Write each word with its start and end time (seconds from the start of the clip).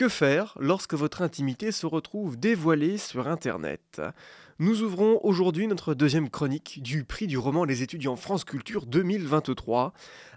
Que 0.00 0.08
faire 0.08 0.56
lorsque 0.58 0.94
votre 0.94 1.20
intimité 1.20 1.72
se 1.72 1.84
retrouve 1.84 2.38
dévoilée 2.38 2.96
sur 2.96 3.28
Internet? 3.28 4.00
Nous 4.58 4.80
ouvrons 4.80 5.20
aujourd'hui 5.24 5.66
notre 5.66 5.92
deuxième 5.92 6.30
chronique 6.30 6.82
du 6.82 7.04
prix 7.04 7.26
du 7.26 7.36
roman 7.36 7.64
Les 7.66 7.82
étudiants 7.82 8.16
France 8.16 8.44
Culture 8.44 8.86
2023 8.86 9.92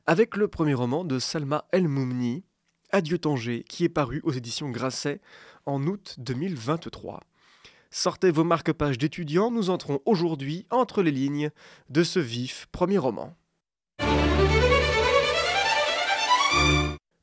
avec 0.05 0.35
le 0.35 0.49
premier 0.49 0.73
roman 0.73 1.05
de 1.05 1.17
Salma 1.17 1.63
El 1.71 1.87
Moumni, 1.87 2.43
Adieu 2.91 3.17
Tanger, 3.17 3.63
qui 3.63 3.85
est 3.85 3.89
paru 3.89 4.19
aux 4.25 4.33
éditions 4.33 4.69
Grasset 4.69 5.21
en 5.65 5.81
août 5.87 6.15
2023. 6.17 7.21
Sortez 7.89 8.31
vos 8.31 8.43
marque-pages 8.43 8.97
d'étudiants, 8.97 9.49
nous 9.49 9.69
entrons 9.69 10.01
aujourd'hui 10.03 10.67
entre 10.71 11.01
les 11.01 11.11
lignes 11.11 11.51
de 11.87 12.03
ce 12.03 12.19
vif 12.19 12.67
premier 12.73 12.97
roman. 12.97 13.33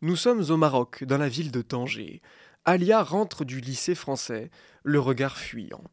Nous 0.02 0.16
sommes 0.16 0.45
au 0.48 0.56
Maroc, 0.56 1.04
dans 1.04 1.18
la 1.18 1.28
ville 1.28 1.50
de 1.50 1.60
Tanger. 1.60 2.22
Alia 2.64 3.02
rentre 3.02 3.45
du 3.45 3.60
lycée 3.60 3.95
français, 3.95 4.50
le 4.82 4.98
regard 4.98 5.36
fuyant. 5.36 5.84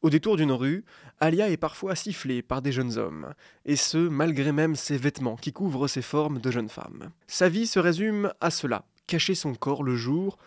Au 0.00 0.10
détour 0.10 0.36
d'une 0.36 0.50
rue, 0.50 0.84
Alia 1.20 1.48
est 1.48 1.56
parfois 1.56 1.94
sifflée 1.94 2.42
par 2.42 2.60
des 2.60 2.72
jeunes 2.72 2.98
hommes, 2.98 3.34
et 3.64 3.76
ce, 3.76 3.98
malgré 3.98 4.50
même 4.50 4.74
ses 4.74 4.96
vêtements 4.96 5.36
qui 5.36 5.52
couvrent 5.52 5.86
ses 5.86 6.02
formes 6.02 6.40
de 6.40 6.50
jeune 6.50 6.68
femme. 6.68 7.10
Sa 7.28 7.48
vie 7.48 7.68
se 7.68 7.78
résume 7.78 8.32
à 8.40 8.50
cela, 8.50 8.84
cacher 9.06 9.36
son 9.36 9.54
corps 9.54 9.84
le 9.84 9.94
jour, 9.94 10.38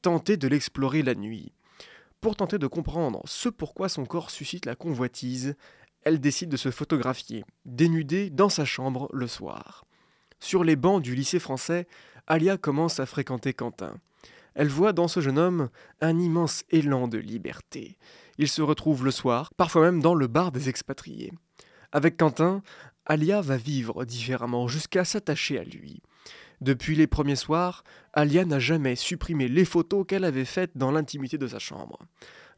tenter 0.00 0.36
de 0.36 0.46
l'explorer 0.46 1.02
la 1.02 1.16
nuit. 1.16 1.50
Pour 2.20 2.36
tenter 2.36 2.58
de 2.58 2.68
comprendre 2.68 3.20
ce 3.24 3.48
pourquoi 3.48 3.88
son 3.88 4.06
corps 4.06 4.30
suscite 4.30 4.64
la 4.64 4.76
convoitise, 4.76 5.56
elle 6.02 6.20
décide 6.20 6.50
de 6.50 6.56
se 6.56 6.70
photographier, 6.70 7.44
dénudée 7.64 8.30
dans 8.30 8.48
sa 8.48 8.64
chambre 8.64 9.08
le 9.12 9.26
soir. 9.26 9.84
Sur 10.38 10.64
les 10.64 10.76
bancs 10.76 11.02
du 11.02 11.14
lycée 11.14 11.38
français, 11.38 11.86
Alia 12.30 12.56
commence 12.56 13.00
à 13.00 13.06
fréquenter 13.06 13.54
Quentin. 13.54 13.96
Elle 14.54 14.68
voit 14.68 14.92
dans 14.92 15.08
ce 15.08 15.18
jeune 15.18 15.36
homme 15.36 15.68
un 16.00 16.16
immense 16.16 16.62
élan 16.70 17.08
de 17.08 17.18
liberté. 17.18 17.98
Il 18.38 18.46
se 18.46 18.62
retrouve 18.62 19.04
le 19.04 19.10
soir, 19.10 19.50
parfois 19.56 19.82
même 19.82 20.00
dans 20.00 20.14
le 20.14 20.28
bar 20.28 20.52
des 20.52 20.68
expatriés. 20.68 21.32
Avec 21.90 22.16
Quentin, 22.16 22.62
Alia 23.04 23.40
va 23.40 23.56
vivre 23.56 24.04
différemment 24.04 24.68
jusqu'à 24.68 25.04
s'attacher 25.04 25.58
à 25.58 25.64
lui. 25.64 26.02
Depuis 26.60 26.94
les 26.94 27.08
premiers 27.08 27.34
soirs, 27.34 27.82
Alia 28.12 28.44
n'a 28.44 28.60
jamais 28.60 28.94
supprimé 28.94 29.48
les 29.48 29.64
photos 29.64 30.06
qu'elle 30.06 30.24
avait 30.24 30.44
faites 30.44 30.76
dans 30.76 30.92
l'intimité 30.92 31.36
de 31.36 31.48
sa 31.48 31.58
chambre. 31.58 31.98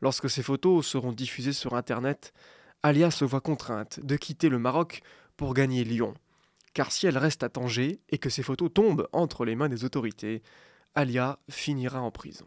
Lorsque 0.03 0.29
ces 0.29 0.43
photos 0.43 0.87
seront 0.87 1.13
diffusées 1.13 1.55
sur 1.55 1.73
Internet, 1.73 2.35
Alia 2.83 3.11
se 3.11 3.25
voit 3.25 3.41
contrainte 3.41 4.01
de 4.05 4.17
quitter 4.17 4.51
le 4.51 4.59
Maroc 4.59 5.01
pour 5.39 5.55
gagner 5.55 5.83
Lyon. 5.83 6.13
Car 6.75 6.91
si 6.91 7.07
elle 7.07 7.19
reste 7.19 7.43
à 7.43 7.49
Tanger 7.49 8.01
et 8.09 8.19
que 8.19 8.31
ces 8.31 8.43
photos 8.43 8.73
tombent 8.73 9.09
entre 9.13 9.45
les 9.45 9.57
mains 9.57 9.69
des 9.69 9.85
autorités, 9.85 10.43
Alia 10.95 11.39
finira 11.49 12.01
en 12.01 12.11
prison. 12.11 12.47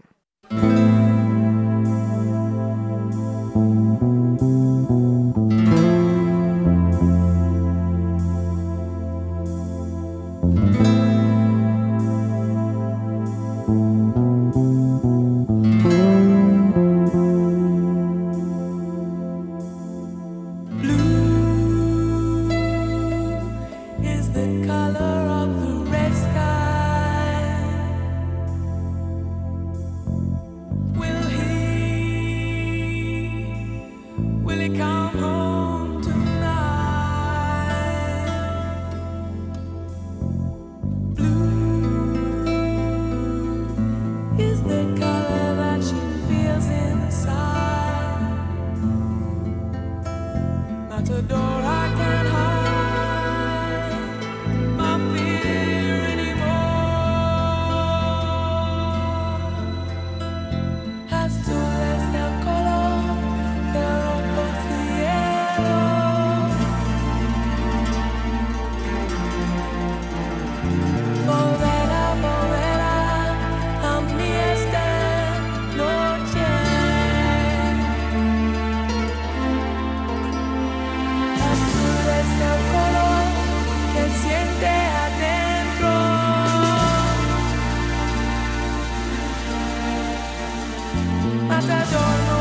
matador. 91.61 92.34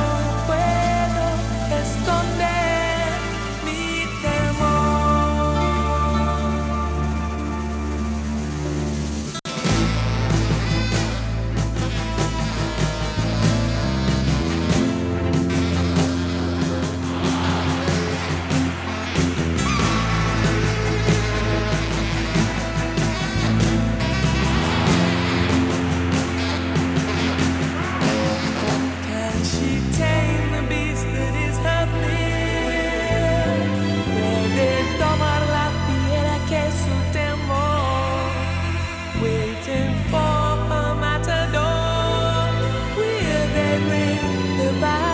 I 43.75 43.79
the 44.59 44.81
Bible. 44.81 45.14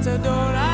Nous 0.00 0.67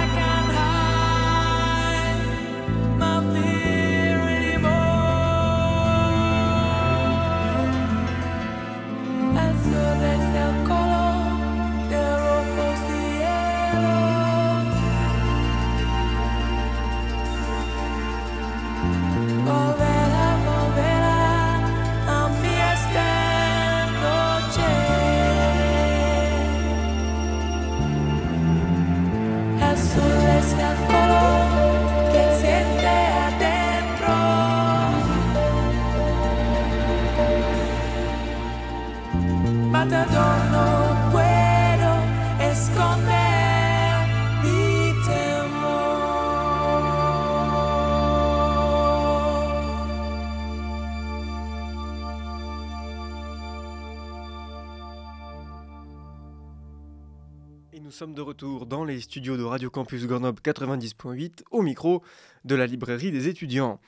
sommes 57.94 58.12
de 58.12 58.22
retour 58.22 58.66
dans 58.66 58.82
les 58.82 59.00
studios 59.00 59.36
de 59.36 59.44
Radio 59.44 59.70
Campus 59.70 60.04
Grenoble 60.08 60.40
90.8 60.42 61.44
au 61.52 61.62
micro 61.62 62.02
de 62.44 62.56
la 62.56 62.66
librairie 62.66 63.12
des 63.12 63.28
étudiants. 63.28 63.78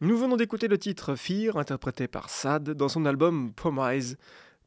Nous 0.00 0.18
venons 0.18 0.36
d'écouter 0.36 0.66
le 0.66 0.78
titre 0.78 1.14
Fear 1.14 1.56
interprété 1.56 2.08
par 2.08 2.28
Sad 2.28 2.70
dans 2.70 2.88
son 2.88 3.06
album 3.06 3.52
Promise 3.52 4.16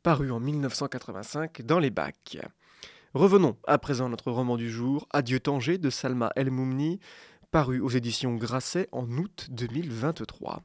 paru 0.02 0.32
en 0.32 0.40
1985 0.40 1.64
dans 1.64 1.80
les 1.80 1.90
bacs. 1.90 2.38
Revenons 3.14 3.58
à 3.68 3.78
présent 3.80 4.06
à 4.06 4.10
notre 4.10 4.32
roman 4.32 4.56
du 4.56 4.72
jour, 4.72 5.10
Adieu 5.12 5.42
Tanger 5.42 5.78
de 5.78 5.90
Salma 5.90 6.32
El 6.38 6.50
Moumni, 6.50 7.02
paru 7.52 7.82
aux 7.82 7.90
éditions 7.90 8.36
Grasset 8.36 8.88
en 8.94 9.10
août 9.10 9.48
2023. 9.52 10.64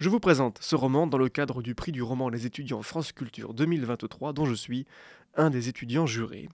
Je 0.00 0.10
vous 0.10 0.20
présente 0.20 0.58
ce 0.60 0.76
roman 0.76 1.06
dans 1.06 1.16
le 1.16 1.30
cadre 1.30 1.62
du 1.62 1.74
prix 1.74 1.92
du 1.92 2.02
roman 2.02 2.28
Les 2.28 2.44
étudiants 2.44 2.82
France 2.82 3.12
Culture 3.12 3.54
2023 3.54 4.34
dont 4.34 4.44
je 4.44 4.54
suis 4.54 4.84
un 5.34 5.48
des 5.48 5.70
étudiants 5.70 6.06
jurés. 6.06 6.50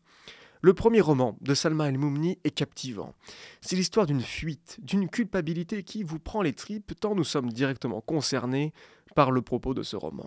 Le 0.67 0.75
premier 0.75 1.01
roman 1.01 1.39
de 1.43 1.55
Salma 1.55 1.89
El-Moumni 1.89 2.41
est 2.43 2.51
captivant. 2.51 3.15
C'est 3.61 3.77
l'histoire 3.77 4.05
d'une 4.05 4.21
fuite, 4.21 4.79
d'une 4.83 5.09
culpabilité 5.09 5.85
qui 5.85 6.03
vous 6.03 6.19
prend 6.19 6.43
les 6.43 6.55
tripes 6.55 6.93
tant 6.99 7.15
nous 7.15 7.23
sommes 7.23 7.53
directement 7.53 8.01
concernés 8.01 8.73
par 9.15 9.31
le 9.31 9.43
propos 9.43 9.75
de 9.75 9.85
ce 9.85 9.95
roman. 9.95 10.27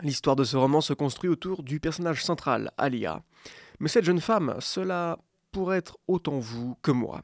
L'histoire 0.00 0.34
de 0.34 0.44
ce 0.44 0.56
roman 0.56 0.80
se 0.80 0.94
construit 0.94 1.28
autour 1.28 1.62
du 1.62 1.78
personnage 1.78 2.24
central, 2.24 2.70
Alia. 2.78 3.22
Mais 3.80 3.90
cette 3.90 4.06
jeune 4.06 4.22
femme, 4.22 4.56
cela 4.60 5.18
pourrait 5.52 5.76
être 5.76 5.98
autant 6.08 6.38
vous 6.38 6.78
que 6.80 6.90
moi. 6.90 7.20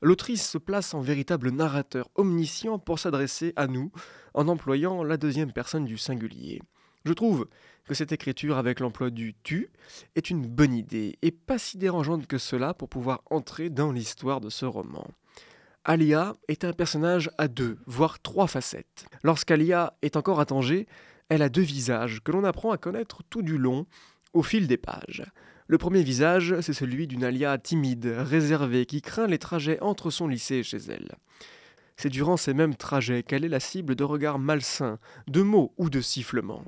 L'autrice 0.00 0.48
se 0.48 0.58
place 0.58 0.94
en 0.94 1.00
véritable 1.00 1.50
narrateur 1.50 2.08
omniscient 2.14 2.78
pour 2.78 3.00
s'adresser 3.00 3.52
à 3.56 3.66
nous 3.66 3.90
en 4.32 4.46
employant 4.46 5.02
la 5.02 5.16
deuxième 5.16 5.52
personne 5.52 5.86
du 5.86 5.98
singulier. 5.98 6.62
Je 7.04 7.12
trouve 7.12 7.48
que 7.86 7.94
cette 7.94 8.12
écriture 8.12 8.58
avec 8.58 8.80
l'emploi 8.80 9.10
du 9.10 9.34
tu 9.42 9.70
est 10.14 10.30
une 10.30 10.46
bonne 10.46 10.74
idée 10.74 11.18
et 11.22 11.30
pas 11.30 11.58
si 11.58 11.78
dérangeante 11.78 12.26
que 12.26 12.38
cela 12.38 12.74
pour 12.74 12.88
pouvoir 12.88 13.22
entrer 13.30 13.70
dans 13.70 13.92
l'histoire 13.92 14.40
de 14.40 14.50
ce 14.50 14.66
roman. 14.66 15.06
Alia 15.84 16.34
est 16.48 16.64
un 16.64 16.74
personnage 16.74 17.30
à 17.38 17.48
deux, 17.48 17.78
voire 17.86 18.20
trois 18.20 18.46
facettes. 18.46 19.06
Lorsqu'Alia 19.22 19.96
est 20.02 20.16
encore 20.16 20.38
à 20.38 20.44
Tanger, 20.44 20.86
elle 21.30 21.42
a 21.42 21.48
deux 21.48 21.62
visages 21.62 22.20
que 22.22 22.32
l'on 22.32 22.44
apprend 22.44 22.72
à 22.72 22.78
connaître 22.78 23.22
tout 23.30 23.42
du 23.42 23.56
long 23.56 23.86
au 24.34 24.42
fil 24.42 24.66
des 24.66 24.76
pages. 24.76 25.24
Le 25.66 25.78
premier 25.78 26.02
visage, 26.02 26.60
c'est 26.60 26.72
celui 26.72 27.06
d'une 27.06 27.24
Alia 27.24 27.58
timide, 27.58 28.06
réservée, 28.06 28.86
qui 28.86 29.02
craint 29.02 29.26
les 29.26 29.38
trajets 29.38 29.80
entre 29.80 30.10
son 30.10 30.26
lycée 30.26 30.56
et 30.56 30.62
chez 30.62 30.78
elle. 30.88 31.16
C'est 31.96 32.08
durant 32.08 32.36
ces 32.36 32.54
mêmes 32.54 32.76
trajets 32.76 33.22
qu'elle 33.22 33.44
est 33.44 33.48
la 33.48 33.60
cible 33.60 33.94
de 33.94 34.04
regards 34.04 34.38
malsains, 34.38 34.98
de 35.26 35.42
mots 35.42 35.74
ou 35.76 35.90
de 35.90 36.00
sifflements. 36.00 36.64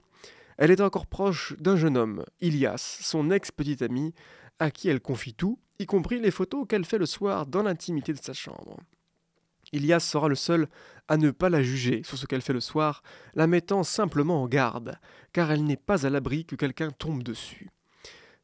Elle 0.61 0.71
est 0.71 0.83
encore 0.83 1.07
proche 1.07 1.55
d'un 1.59 1.77
jeune 1.77 1.97
homme, 1.97 2.23
Ilias, 2.43 2.99
son 3.01 3.31
ex-petit 3.31 3.83
ami, 3.83 4.13
à 4.59 4.71
qui 4.71 4.91
elle 4.91 5.01
confie 5.01 5.33
tout, 5.33 5.59
y 5.79 5.87
compris 5.87 6.21
les 6.21 6.31
photos 6.31 6.67
qu'elle 6.69 6.85
fait 6.85 6.99
le 6.99 7.07
soir 7.07 7.47
dans 7.47 7.63
l'intimité 7.63 8.13
de 8.13 8.19
sa 8.19 8.35
chambre. 8.35 8.77
Ilias 9.73 10.01
sera 10.01 10.29
le 10.29 10.35
seul 10.35 10.69
à 11.09 11.17
ne 11.17 11.31
pas 11.31 11.49
la 11.49 11.63
juger 11.63 12.03
sur 12.05 12.19
ce 12.19 12.27
qu'elle 12.27 12.43
fait 12.43 12.53
le 12.53 12.61
soir, 12.61 13.03
la 13.33 13.47
mettant 13.47 13.83
simplement 13.85 14.43
en 14.43 14.49
garde, 14.49 14.99
car 15.33 15.51
elle 15.51 15.65
n'est 15.65 15.79
pas 15.79 16.05
à 16.05 16.11
l'abri 16.11 16.45
que 16.45 16.57
quelqu'un 16.57 16.91
tombe 16.91 17.23
dessus. 17.23 17.70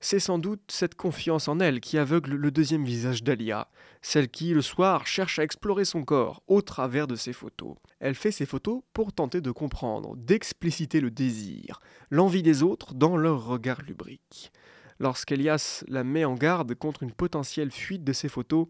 C'est 0.01 0.21
sans 0.21 0.39
doute 0.39 0.63
cette 0.69 0.95
confiance 0.95 1.49
en 1.49 1.59
elle 1.59 1.81
qui 1.81 1.97
aveugle 1.97 2.35
le 2.35 2.51
deuxième 2.51 2.85
visage 2.85 3.23
d'Alia, 3.23 3.69
celle 4.03 4.29
qui, 4.29 4.53
le 4.53 4.61
soir, 4.61 5.07
cherche 5.07 5.39
à 5.39 5.43
explorer 5.43 5.85
son 5.85 6.05
corps 6.05 6.43
au 6.47 6.61
travers 6.61 7.07
de 7.07 7.17
ses 7.17 7.33
photos. 7.33 7.77
Elle 7.99 8.15
fait 8.15 8.31
ses 8.31 8.47
photos 8.47 8.83
pour 8.93 9.13
tenter 9.13 9.41
de 9.41 9.51
comprendre, 9.51 10.15
d'expliciter 10.17 11.01
le 11.01 11.11
désir, 11.11 11.81
l'envie 12.11 12.43
des 12.43 12.63
autres 12.63 12.95
dans 12.95 13.17
leur 13.17 13.47
regard 13.47 13.81
lubrique. 13.83 14.53
Lorsqu'Elias 14.99 15.85
la 15.89 16.05
met 16.05 16.25
en 16.25 16.35
garde 16.35 16.75
contre 16.75 17.03
une 17.03 17.13
potentielle 17.13 17.71
fuite 17.71 18.05
de 18.05 18.13
ses 18.13 18.29
photos, 18.29 18.69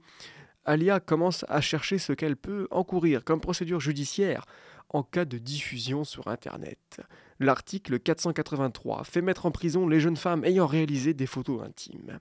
Alia 0.66 1.00
commence 1.00 1.44
à 1.48 1.60
chercher 1.60 1.98
ce 1.98 2.12
qu'elle 2.12 2.36
peut 2.36 2.66
encourir 2.70 3.24
comme 3.24 3.40
procédure 3.40 3.80
judiciaire 3.80 4.44
en 4.90 5.02
cas 5.02 5.24
de 5.24 5.38
diffusion 5.38 6.04
sur 6.04 6.28
Internet. 6.28 7.00
L'article 7.38 8.00
483 8.00 9.04
fait 9.04 9.22
mettre 9.22 9.46
en 9.46 9.50
prison 9.50 9.88
les 9.88 10.00
jeunes 10.00 10.16
femmes 10.16 10.44
ayant 10.44 10.66
réalisé 10.66 11.14
des 11.14 11.26
photos 11.26 11.62
intimes. 11.62 12.18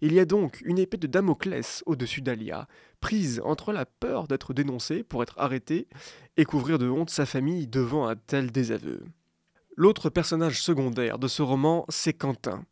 Il 0.00 0.12
y 0.12 0.20
a 0.20 0.24
donc 0.24 0.60
une 0.64 0.78
épée 0.78 0.98
de 0.98 1.06
Damoclès 1.06 1.82
au-dessus 1.86 2.20
d'Alia, 2.20 2.66
prise 3.00 3.40
entre 3.44 3.72
la 3.72 3.86
peur 3.86 4.26
d'être 4.26 4.52
dénoncée 4.52 5.02
pour 5.02 5.22
être 5.22 5.38
arrêtée 5.38 5.88
et 6.36 6.44
couvrir 6.44 6.78
de 6.78 6.88
honte 6.88 7.10
sa 7.10 7.24
famille 7.24 7.66
devant 7.66 8.06
un 8.06 8.16
tel 8.16 8.50
désaveu. 8.50 9.02
L'autre 9.76 10.10
personnage 10.10 10.62
secondaire 10.62 11.18
de 11.18 11.28
ce 11.28 11.42
roman, 11.42 11.84
c'est 11.88 12.14
Quentin. 12.14 12.64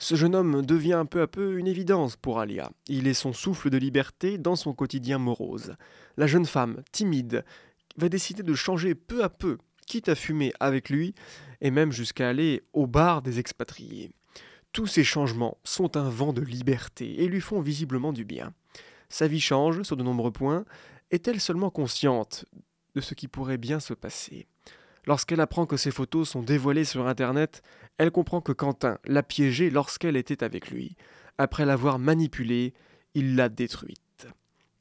Ce 0.00 0.14
jeune 0.14 0.36
homme 0.36 0.64
devient 0.64 1.04
peu 1.10 1.20
à 1.20 1.26
peu 1.26 1.58
une 1.58 1.66
évidence 1.66 2.14
pour 2.14 2.38
Alia. 2.38 2.70
Il 2.86 3.08
est 3.08 3.14
son 3.14 3.32
souffle 3.32 3.68
de 3.68 3.78
liberté 3.78 4.38
dans 4.38 4.54
son 4.54 4.72
quotidien 4.72 5.18
morose. 5.18 5.74
La 6.16 6.28
jeune 6.28 6.46
femme, 6.46 6.82
timide, 6.92 7.44
va 7.96 8.08
décider 8.08 8.44
de 8.44 8.54
changer 8.54 8.94
peu 8.94 9.24
à 9.24 9.28
peu, 9.28 9.58
quitte 9.86 10.08
à 10.08 10.14
fumer 10.14 10.52
avec 10.60 10.88
lui, 10.88 11.14
et 11.60 11.72
même 11.72 11.90
jusqu'à 11.90 12.28
aller 12.28 12.62
au 12.72 12.86
bar 12.86 13.22
des 13.22 13.40
expatriés. 13.40 14.12
Tous 14.72 14.86
ces 14.86 15.02
changements 15.02 15.58
sont 15.64 15.96
un 15.96 16.08
vent 16.08 16.32
de 16.32 16.42
liberté 16.42 17.24
et 17.24 17.26
lui 17.26 17.40
font 17.40 17.60
visiblement 17.60 18.12
du 18.12 18.24
bien. 18.24 18.54
Sa 19.08 19.26
vie 19.26 19.40
change 19.40 19.82
sur 19.82 19.96
de 19.96 20.04
nombreux 20.04 20.30
points. 20.30 20.64
Est-elle 21.10 21.40
seulement 21.40 21.70
consciente 21.70 22.44
de 22.94 23.00
ce 23.00 23.14
qui 23.14 23.26
pourrait 23.26 23.58
bien 23.58 23.80
se 23.80 23.94
passer? 23.94 24.46
Lorsqu'elle 25.06 25.40
apprend 25.40 25.66
que 25.66 25.76
ses 25.76 25.90
photos 25.90 26.28
sont 26.28 26.42
dévoilées 26.42 26.84
sur 26.84 27.06
Internet, 27.06 27.62
elle 27.98 28.10
comprend 28.10 28.40
que 28.40 28.52
Quentin 28.52 28.98
l'a 29.04 29.22
piégée 29.22 29.70
lorsqu'elle 29.70 30.16
était 30.16 30.44
avec 30.44 30.70
lui. 30.70 30.96
Après 31.38 31.64
l'avoir 31.64 31.98
manipulée, 31.98 32.74
il 33.14 33.36
l'a 33.36 33.48
détruite. 33.48 34.26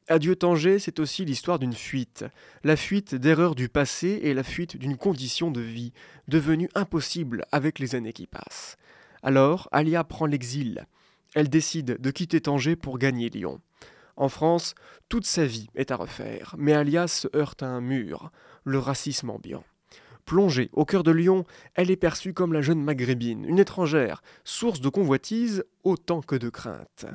Adieu 0.09 0.35
Tanger, 0.37 0.79
c'est 0.79 0.99
aussi 0.99 1.25
l'histoire 1.25 1.59
d'une 1.59 1.73
fuite. 1.73 2.23
La 2.63 2.77
fuite 2.77 3.13
d'erreurs 3.13 3.55
du 3.55 3.67
passé 3.67 4.19
et 4.23 4.33
la 4.33 4.43
fuite 4.43 4.77
d'une 4.77 4.95
condition 4.95 5.51
de 5.51 5.59
vie, 5.59 5.91
devenue 6.29 6.69
impossible 6.75 7.45
avec 7.51 7.79
les 7.79 7.93
années 7.93 8.13
qui 8.13 8.25
passent. 8.25 8.77
Alors, 9.21 9.67
Alia 9.71 10.03
prend 10.03 10.25
l'exil. 10.25 10.87
Elle 11.35 11.49
décide 11.49 11.99
de 11.99 12.11
quitter 12.11 12.39
Tanger 12.39 12.77
pour 12.77 12.99
gagner 12.99 13.29
Lyon. 13.29 13.59
En 14.15 14.29
France, 14.29 14.75
toute 15.09 15.25
sa 15.25 15.45
vie 15.45 15.67
est 15.75 15.91
à 15.91 15.97
refaire, 15.97 16.55
mais 16.57 16.73
Alia 16.73 17.07
se 17.07 17.27
heurte 17.35 17.61
à 17.61 17.67
un 17.67 17.81
mur, 17.81 18.31
le 18.63 18.79
racisme 18.79 19.29
ambiant. 19.29 19.63
Plongée 20.27 20.69
au 20.73 20.83
cœur 20.83 21.03
de 21.03 21.11
Lyon, 21.11 21.45
elle 21.73 21.89
est 21.89 21.95
perçue 21.95 22.33
comme 22.33 22.51
la 22.51 22.61
jeune 22.61 22.83
maghrébine, 22.83 23.45
une 23.45 23.59
étrangère, 23.59 24.21
source 24.43 24.81
de 24.81 24.89
convoitise 24.89 25.63
autant 25.85 26.19
que 26.19 26.35
de 26.35 26.49
crainte. 26.49 27.05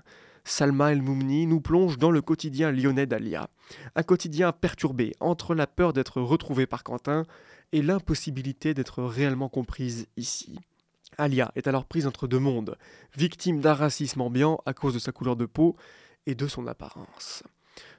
Salma 0.45 0.93
El 0.93 1.03
Moumni 1.03 1.47
nous 1.47 1.61
plonge 1.61 1.99
dans 1.99 2.11
le 2.11 2.23
quotidien 2.23 2.73
lyonnais 2.73 3.05
d'Alia. 3.05 3.51
Un 3.97 4.03
quotidien 4.03 4.51
perturbé 4.53 5.13
entre 5.21 5.55
la 5.55 5.67
peur 5.67 5.93
d'être 5.93 6.23
retrouvée 6.23 6.67
par 6.67 6.85
Quentin 6.85 7.25
et 7.73 7.83
l'impossibilité 7.83 8.73
d'être 8.73 9.03
réellement 9.03 9.51
comprise 9.51 10.07
ici. 10.17 10.59
Alia 11.19 11.53
est 11.55 11.67
alors 11.67 11.85
prise 11.85 12.07
entre 12.07 12.27
deux 12.27 12.39
mondes, 12.39 12.79
victime 13.15 13.61
d'un 13.61 13.75
racisme 13.75 14.23
ambiant 14.23 14.63
à 14.65 14.73
cause 14.73 14.95
de 14.95 14.99
sa 14.99 15.13
couleur 15.13 15.37
de 15.37 15.45
peau 15.45 15.77
et 16.25 16.35
de 16.35 16.47
son 16.47 16.67
apparence. 16.67 17.43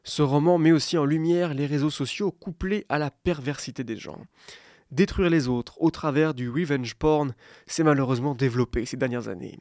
Ce 0.03 0.24
roman 0.24 0.58
met 0.58 0.72
aussi 0.72 0.98
en 0.98 1.05
lumière 1.05 1.53
les 1.53 1.67
réseaux 1.67 1.91
sociaux 1.91 2.32
couplés 2.32 2.88
à 2.89 2.98
la 2.98 3.12
perversité 3.12 3.84
des 3.84 3.96
gens. 3.96 4.25
Détruire 4.94 5.32
les 5.32 5.48
autres 5.48 5.82
au 5.82 5.90
travers 5.90 6.36
du 6.36 6.52
revenge 6.52 6.94
porn 6.94 7.34
s'est 7.66 7.84
malheureusement 7.84 8.36
développé 8.36 8.86
ces 8.86 8.96
dernières 8.96 9.28
années. 9.28 9.58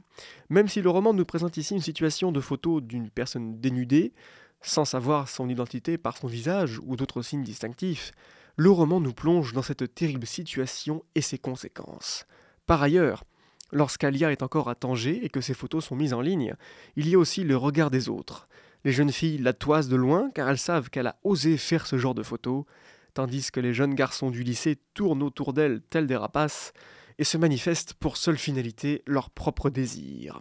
Même 0.50 0.68
si 0.68 0.82
le 0.82 0.90
roman 0.90 1.14
nous 1.14 1.24
présente 1.24 1.56
ici 1.56 1.72
une 1.72 1.80
situation 1.80 2.32
de 2.32 2.40
photo 2.40 2.82
d'une 2.82 3.08
personne 3.08 3.58
dénudée, 3.58 4.12
sans 4.60 4.84
savoir 4.84 5.30
son 5.30 5.48
identité 5.48 5.96
par 5.96 6.18
son 6.18 6.26
visage 6.26 6.80
ou 6.84 6.96
d'autres 6.96 7.22
signes 7.22 7.44
distinctifs, 7.44 8.12
le 8.56 8.70
roman 8.70 9.00
nous 9.00 9.14
plonge 9.14 9.54
dans 9.54 9.62
cette 9.62 9.94
terrible 9.94 10.26
situation 10.26 11.02
et 11.14 11.22
ses 11.22 11.38
conséquences. 11.38 12.26
Par 12.66 12.82
ailleurs, 12.82 13.24
lorsqu'Alia 13.70 14.32
est 14.32 14.42
encore 14.42 14.68
à 14.68 14.74
Tanger 14.74 15.24
et 15.24 15.30
que 15.30 15.40
ses 15.40 15.54
photos 15.54 15.86
sont 15.86 15.96
mises 15.96 16.12
en 16.12 16.20
ligne, 16.20 16.56
il 16.94 17.08
y 17.08 17.14
a 17.14 17.18
aussi 17.18 17.42
le 17.42 17.56
regard 17.56 17.90
des 17.90 18.10
autres. 18.10 18.48
Les 18.84 18.92
jeunes 18.92 19.12
filles 19.12 19.38
la 19.38 19.54
toisent 19.54 19.88
de 19.88 19.96
loin 19.96 20.30
car 20.34 20.50
elles 20.50 20.58
savent 20.58 20.90
qu'elle 20.90 21.06
a 21.06 21.16
osé 21.24 21.56
faire 21.56 21.86
ce 21.86 21.96
genre 21.96 22.14
de 22.14 22.22
photos, 22.22 22.64
tandis 23.14 23.50
que 23.50 23.60
les 23.60 23.74
jeunes 23.74 23.94
garçons 23.94 24.30
du 24.30 24.42
lycée 24.42 24.78
tournent 24.94 25.22
autour 25.22 25.52
d'elle 25.52 25.80
tels 25.82 26.06
des 26.06 26.16
rapaces 26.16 26.72
et 27.18 27.24
se 27.24 27.38
manifestent 27.38 27.94
pour 27.94 28.16
seule 28.16 28.38
finalité 28.38 29.02
leur 29.06 29.30
propre 29.30 29.70
désir. 29.70 30.40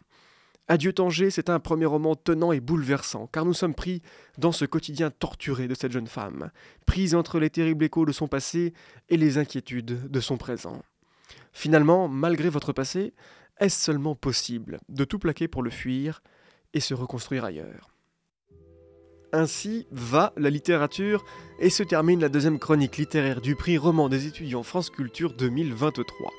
Adieu 0.67 0.93
Tanger, 0.93 1.31
c'est 1.31 1.49
un 1.49 1.59
premier 1.59 1.85
roman 1.85 2.15
tenant 2.15 2.53
et 2.53 2.61
bouleversant, 2.61 3.27
car 3.27 3.43
nous 3.43 3.53
sommes 3.53 3.75
pris 3.75 4.01
dans 4.37 4.53
ce 4.53 4.63
quotidien 4.63 5.11
torturé 5.11 5.67
de 5.67 5.75
cette 5.75 5.91
jeune 5.91 6.07
femme, 6.07 6.51
prise 6.85 7.13
entre 7.13 7.39
les 7.39 7.49
terribles 7.49 7.83
échos 7.83 8.05
de 8.05 8.13
son 8.13 8.27
passé 8.27 8.73
et 9.09 9.17
les 9.17 9.37
inquiétudes 9.37 10.09
de 10.09 10.19
son 10.21 10.37
présent. 10.37 10.81
Finalement, 11.51 12.07
malgré 12.07 12.47
votre 12.47 12.71
passé, 12.71 13.13
est-ce 13.59 13.83
seulement 13.83 14.15
possible 14.15 14.79
de 14.87 15.03
tout 15.03 15.19
plaquer 15.19 15.47
pour 15.47 15.61
le 15.61 15.71
fuir 15.71 16.23
et 16.73 16.79
se 16.79 16.93
reconstruire 16.93 17.43
ailleurs? 17.43 17.90
Ainsi 19.33 19.85
va 19.91 20.33
la 20.37 20.49
littérature 20.49 21.23
et 21.59 21.69
se 21.69 21.83
termine 21.83 22.19
la 22.19 22.29
deuxième 22.29 22.59
chronique 22.59 22.97
littéraire 22.97 23.41
du 23.41 23.55
prix 23.55 23.77
Roman 23.77 24.09
des 24.09 24.27
étudiants 24.27 24.63
France 24.63 24.89
Culture 24.89 25.33
2023. 25.33 26.31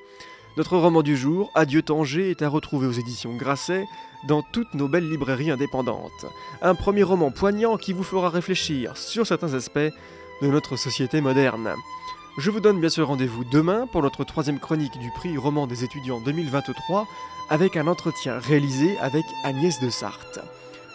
Notre 0.57 0.77
roman 0.77 1.03
du 1.03 1.17
jour, 1.17 1.51
Adieu 1.55 1.81
Tanger, 1.81 2.31
est 2.31 2.43
à 2.43 2.49
retrouver 2.49 2.87
aux 2.87 2.93
éditions 2.93 3.35
Grasset 3.37 3.85
dans 4.29 4.43
toutes 4.43 4.75
nos 4.75 4.87
belles 4.87 5.09
librairies 5.09 5.51
indépendantes. 5.51 6.27
Un 6.61 6.75
premier 6.75 7.03
roman 7.03 7.31
poignant 7.31 7.79
qui 7.79 7.93
vous 7.93 8.05
fera 8.05 8.29
réfléchir 8.29 8.97
sur 8.97 9.27
certains 9.27 9.55
aspects 9.55 9.79
de 9.79 10.47
notre 10.49 10.77
société 10.77 11.21
moderne. 11.21 11.75
Je 12.39 12.51
vous 12.51 12.61
donne 12.61 12.81
bien 12.81 12.89
sûr 12.89 13.09
rendez-vous 13.09 13.45
demain 13.45 13.87
pour 13.87 14.03
notre 14.03 14.25
troisième 14.25 14.59
chronique 14.59 14.99
du 14.99 15.11
prix 15.11 15.37
Roman 15.37 15.67
des 15.67 15.85
étudiants 15.85 16.21
2023 16.21 17.07
avec 17.51 17.77
un 17.77 17.87
entretien 17.87 18.39
réalisé 18.39 18.97
avec 18.99 19.25
Agnès 19.45 19.81
de 19.81 19.91
Sarthe. 19.91 20.41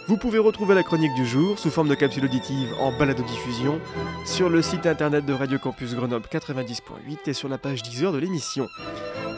Vous 0.08 0.16
pouvez 0.16 0.40
retrouver 0.40 0.74
la 0.74 0.84
chronique 0.84 1.14
du 1.16 1.26
jour 1.26 1.60
sous 1.60 1.70
forme 1.70 1.90
de 1.90 1.96
capsule 1.96 2.24
auditive 2.24 2.74
en 2.80 2.94
balado-diffusion 2.98 3.82
sur 4.26 4.50
le 4.50 4.62
site 4.62 4.86
internet 4.86 5.26
de 5.26 5.34
Radio 5.34 5.60
Campus 5.60 5.96
Grenoble 5.96 6.26
90.8 6.32 7.18
et 7.28 7.34
sur 7.34 7.50
la 7.50 7.58
page 7.58 7.84
10 7.84 8.06
heures 8.06 8.14
de 8.14 8.18
l'émission. 8.18 8.70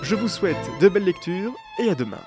Je 0.04 0.14
vous 0.14 0.28
souhaite 0.28 0.58
de 0.80 0.88
belles 0.88 1.06
lectures 1.06 1.54
et 1.80 1.90
à 1.90 1.96
demain. 1.96 2.20